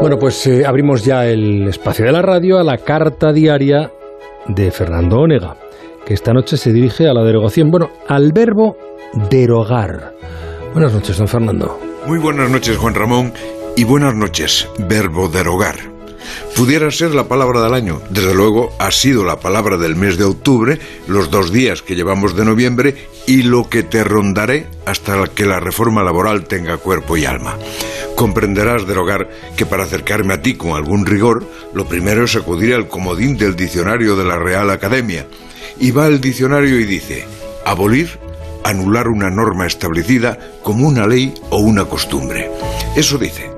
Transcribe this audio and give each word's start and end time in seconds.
Bueno, 0.00 0.18
pues 0.18 0.46
eh, 0.46 0.64
abrimos 0.66 1.04
ya 1.04 1.26
el 1.26 1.66
espacio 1.68 2.04
de 2.04 2.12
la 2.12 2.22
radio 2.22 2.58
a 2.58 2.62
la 2.62 2.76
carta 2.78 3.32
diaria 3.32 3.90
de 4.46 4.70
Fernando 4.70 5.20
Onega, 5.20 5.56
que 6.04 6.14
esta 6.14 6.32
noche 6.32 6.56
se 6.56 6.72
dirige 6.72 7.08
a 7.08 7.14
la 7.14 7.24
derogación, 7.24 7.70
bueno, 7.70 7.90
al 8.06 8.32
verbo 8.32 8.76
derogar. 9.30 10.12
Buenas 10.72 10.92
noches, 10.92 11.16
don 11.16 11.26
Fernando. 11.26 11.78
Muy 12.06 12.18
buenas 12.18 12.50
noches, 12.50 12.76
Juan 12.76 12.94
Ramón, 12.94 13.32
y 13.74 13.84
buenas 13.84 14.14
noches, 14.14 14.68
verbo 14.86 15.28
derogar. 15.28 15.95
Pudiera 16.54 16.90
ser 16.90 17.14
la 17.14 17.28
palabra 17.28 17.62
del 17.62 17.74
año. 17.74 18.00
Desde 18.10 18.34
luego, 18.34 18.72
ha 18.78 18.90
sido 18.90 19.24
la 19.24 19.40
palabra 19.40 19.76
del 19.76 19.96
mes 19.96 20.16
de 20.16 20.24
octubre, 20.24 20.78
los 21.06 21.30
dos 21.30 21.52
días 21.52 21.82
que 21.82 21.94
llevamos 21.94 22.36
de 22.36 22.44
noviembre 22.44 22.94
y 23.26 23.42
lo 23.42 23.68
que 23.68 23.82
te 23.82 24.04
rondaré 24.04 24.66
hasta 24.86 25.26
que 25.28 25.44
la 25.44 25.60
reforma 25.60 26.02
laboral 26.02 26.44
tenga 26.44 26.78
cuerpo 26.78 27.16
y 27.16 27.24
alma. 27.24 27.56
Comprenderás, 28.14 28.86
derogar, 28.86 29.28
que 29.56 29.66
para 29.66 29.84
acercarme 29.84 30.34
a 30.34 30.42
ti 30.42 30.54
con 30.54 30.70
algún 30.70 31.04
rigor, 31.04 31.46
lo 31.74 31.86
primero 31.86 32.24
es 32.24 32.36
acudir 32.36 32.74
al 32.74 32.88
comodín 32.88 33.36
del 33.36 33.56
diccionario 33.56 34.16
de 34.16 34.24
la 34.24 34.38
Real 34.38 34.70
Academia. 34.70 35.26
Y 35.78 35.90
va 35.90 36.06
el 36.06 36.20
diccionario 36.20 36.80
y 36.80 36.84
dice, 36.84 37.26
abolir, 37.66 38.18
anular 38.64 39.08
una 39.08 39.30
norma 39.30 39.66
establecida 39.66 40.38
como 40.62 40.88
una 40.88 41.06
ley 41.06 41.34
o 41.50 41.58
una 41.58 41.84
costumbre. 41.84 42.50
Eso 42.96 43.18
dice. 43.18 43.55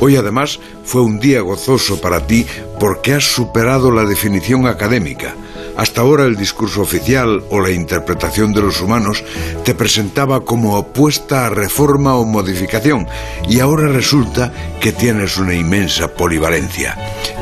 Hoy 0.00 0.16
además 0.16 0.58
fue 0.84 1.02
un 1.02 1.20
día 1.20 1.42
gozoso 1.42 2.00
para 2.00 2.26
ti 2.26 2.46
porque 2.78 3.14
has 3.14 3.24
superado 3.24 3.90
la 3.90 4.04
definición 4.04 4.66
académica. 4.66 5.34
Hasta 5.76 6.00
ahora 6.00 6.24
el 6.24 6.36
discurso 6.36 6.82
oficial 6.82 7.44
o 7.50 7.60
la 7.60 7.70
interpretación 7.70 8.52
de 8.52 8.62
los 8.62 8.80
humanos 8.80 9.22
te 9.64 9.74
presentaba 9.74 10.44
como 10.44 10.76
opuesta 10.76 11.46
a 11.46 11.50
reforma 11.50 12.16
o 12.16 12.24
modificación 12.24 13.06
y 13.48 13.60
ahora 13.60 13.88
resulta 13.88 14.52
que 14.80 14.92
tienes 14.92 15.36
una 15.36 15.54
inmensa 15.54 16.08
polivalencia. 16.08 16.96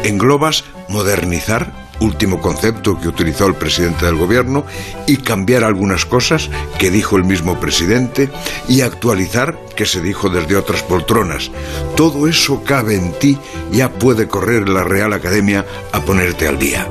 Englobas 0.05 0.65
modernizar, 0.89 1.88
último 2.01 2.41
concepto 2.41 3.01
que 3.01 3.09
utilizó 3.09 3.47
el 3.47 3.55
presidente 3.55 4.07
del 4.07 4.17
gobierno, 4.17 4.65
y 5.07 5.19
cambiar 5.19 5.65
algunas 5.65 6.05
cosas 6.05 6.51
que 6.79 6.91
dijo 6.91 7.17
el 7.17 7.25
mismo 7.25 7.59
presidente, 7.59 8.31
y 8.69 8.83
actualizar 8.83 9.59
que 9.77 9.87
se 9.87 10.01
dijo 10.01 10.29
desde 10.29 10.57
otras 10.57 10.83
poltronas. 10.83 11.51
Todo 11.97 12.27
eso 12.29 12.63
cabe 12.65 12.97
en 12.97 13.13
ti, 13.13 13.39
ya 13.73 13.91
puede 13.91 14.29
correr 14.29 14.69
la 14.69 14.85
Real 14.85 15.13
Academia 15.13 15.65
a 15.93 16.01
ponerte 16.01 16.49
al 16.49 16.59
día. 16.59 16.87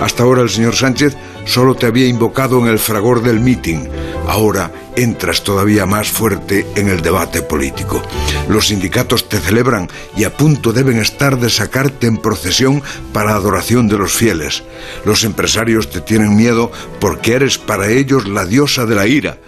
Hasta 0.00 0.22
ahora 0.22 0.42
el 0.42 0.50
señor 0.50 0.76
Sánchez 0.76 1.16
solo 1.44 1.74
te 1.74 1.86
había 1.86 2.06
invocado 2.06 2.58
en 2.60 2.66
el 2.66 2.78
fragor 2.78 3.22
del 3.22 3.40
meeting. 3.40 3.88
Ahora 4.26 4.70
entras 5.02 5.44
todavía 5.44 5.86
más 5.86 6.08
fuerte 6.08 6.66
en 6.74 6.88
el 6.88 7.02
debate 7.02 7.42
político. 7.42 8.02
Los 8.48 8.68
sindicatos 8.68 9.28
te 9.28 9.38
celebran 9.38 9.88
y 10.16 10.24
a 10.24 10.36
punto 10.36 10.72
deben 10.72 10.98
estar 10.98 11.38
de 11.38 11.50
sacarte 11.50 12.06
en 12.06 12.16
procesión 12.16 12.82
para 13.12 13.34
adoración 13.34 13.88
de 13.88 13.98
los 13.98 14.12
fieles. 14.12 14.64
Los 15.04 15.24
empresarios 15.24 15.90
te 15.90 16.00
tienen 16.00 16.36
miedo 16.36 16.72
porque 17.00 17.34
eres 17.34 17.58
para 17.58 17.88
ellos 17.88 18.28
la 18.28 18.44
diosa 18.44 18.86
de 18.86 18.94
la 18.94 19.06
ira. 19.06 19.38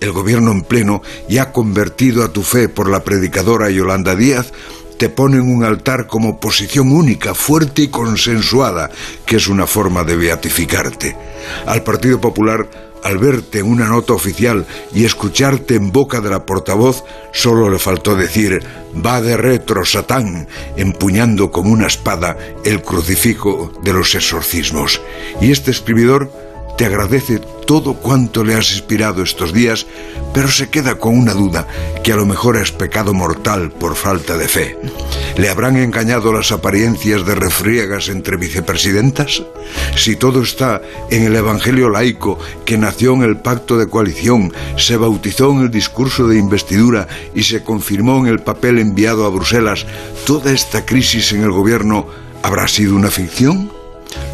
El 0.00 0.12
gobierno 0.12 0.50
en 0.52 0.62
pleno 0.62 1.02
ya 1.28 1.42
ha 1.42 1.52
convertido 1.52 2.24
a 2.24 2.32
tu 2.32 2.42
fe 2.42 2.68
por 2.68 2.88
la 2.88 3.04
predicadora 3.04 3.68
Yolanda 3.68 4.16
Díaz 4.16 4.52
te 5.00 5.08
ponen 5.08 5.40
un 5.40 5.64
altar 5.64 6.06
como 6.06 6.38
posición 6.38 6.92
única, 6.92 7.34
fuerte 7.34 7.80
y 7.80 7.88
consensuada, 7.88 8.90
que 9.24 9.36
es 9.36 9.48
una 9.48 9.66
forma 9.66 10.04
de 10.04 10.14
beatificarte. 10.14 11.16
Al 11.64 11.82
Partido 11.82 12.20
Popular, 12.20 12.68
al 13.02 13.16
verte 13.16 13.60
en 13.60 13.70
una 13.72 13.86
nota 13.86 14.12
oficial 14.12 14.66
y 14.92 15.06
escucharte 15.06 15.76
en 15.76 15.90
boca 15.90 16.20
de 16.20 16.28
la 16.28 16.44
portavoz, 16.44 17.02
solo 17.32 17.70
le 17.70 17.78
faltó 17.78 18.14
decir, 18.14 18.62
va 18.94 19.22
de 19.22 19.38
retro, 19.38 19.86
Satán, 19.86 20.46
empuñando 20.76 21.50
como 21.50 21.72
una 21.72 21.86
espada 21.86 22.36
el 22.62 22.82
crucifijo 22.82 23.72
de 23.82 23.94
los 23.94 24.14
exorcismos. 24.14 25.00
Y 25.40 25.50
este 25.50 25.70
escribidor 25.70 26.30
te 26.80 26.86
agradece 26.86 27.40
todo 27.66 27.92
cuanto 27.92 28.42
le 28.42 28.54
has 28.54 28.72
inspirado 28.72 29.22
estos 29.22 29.52
días, 29.52 29.86
pero 30.32 30.48
se 30.48 30.70
queda 30.70 30.94
con 30.94 31.14
una 31.14 31.34
duda, 31.34 31.66
que 32.02 32.10
a 32.10 32.16
lo 32.16 32.24
mejor 32.24 32.56
es 32.56 32.72
pecado 32.72 33.12
mortal 33.12 33.70
por 33.70 33.96
falta 33.96 34.38
de 34.38 34.48
fe. 34.48 34.78
¿Le 35.36 35.50
habrán 35.50 35.76
engañado 35.76 36.32
las 36.32 36.52
apariencias 36.52 37.26
de 37.26 37.34
refriegas 37.34 38.08
entre 38.08 38.38
vicepresidentas? 38.38 39.42
Si 39.94 40.16
todo 40.16 40.40
está 40.40 40.80
en 41.10 41.24
el 41.24 41.36
Evangelio 41.36 41.90
laico 41.90 42.38
que 42.64 42.78
nació 42.78 43.12
en 43.12 43.24
el 43.24 43.36
pacto 43.36 43.76
de 43.76 43.86
coalición, 43.86 44.50
se 44.78 44.96
bautizó 44.96 45.52
en 45.52 45.60
el 45.60 45.70
discurso 45.70 46.28
de 46.28 46.38
investidura 46.38 47.08
y 47.34 47.42
se 47.42 47.62
confirmó 47.62 48.20
en 48.20 48.28
el 48.28 48.40
papel 48.40 48.78
enviado 48.78 49.26
a 49.26 49.28
Bruselas, 49.28 49.84
¿toda 50.24 50.50
esta 50.50 50.86
crisis 50.86 51.32
en 51.32 51.42
el 51.42 51.50
gobierno 51.50 52.06
habrá 52.42 52.66
sido 52.68 52.96
una 52.96 53.10
ficción? 53.10 53.79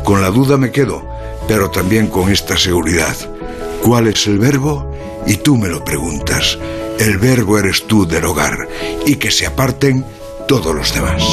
Con 0.06 0.22
la 0.22 0.30
duda 0.30 0.56
me 0.56 0.70
quedo, 0.70 1.02
pero 1.48 1.68
también 1.68 2.06
con 2.06 2.30
esta 2.30 2.56
seguridad. 2.56 3.16
¿Cuál 3.82 4.06
es 4.06 4.28
el 4.28 4.38
verbo? 4.38 4.88
Y 5.26 5.38
tú 5.38 5.56
me 5.56 5.68
lo 5.68 5.84
preguntas. 5.84 6.56
El 7.00 7.18
verbo 7.18 7.58
eres 7.58 7.88
tú 7.88 8.06
del 8.06 8.24
hogar 8.24 8.68
y 9.04 9.16
que 9.16 9.32
se 9.32 9.46
aparten 9.46 10.06
todos 10.46 10.72
los 10.76 10.94
demás. 10.94 11.24